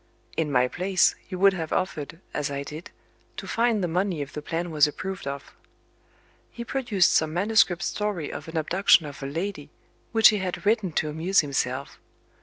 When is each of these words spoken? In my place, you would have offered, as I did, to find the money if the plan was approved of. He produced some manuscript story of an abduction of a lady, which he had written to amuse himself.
In 0.35 0.51
my 0.51 0.67
place, 0.67 1.13
you 1.29 1.37
would 1.37 1.53
have 1.53 1.71
offered, 1.71 2.19
as 2.33 2.49
I 2.49 2.63
did, 2.63 2.89
to 3.37 3.47
find 3.47 3.83
the 3.83 3.87
money 3.87 4.21
if 4.23 4.33
the 4.33 4.41
plan 4.41 4.71
was 4.71 4.87
approved 4.87 5.27
of. 5.27 5.53
He 6.51 6.65
produced 6.65 7.13
some 7.13 7.35
manuscript 7.35 7.83
story 7.83 8.33
of 8.33 8.47
an 8.47 8.57
abduction 8.57 9.05
of 9.05 9.21
a 9.21 9.27
lady, 9.27 9.69
which 10.11 10.29
he 10.29 10.37
had 10.39 10.65
written 10.65 10.91
to 10.93 11.09
amuse 11.09 11.41
himself. 11.41 11.99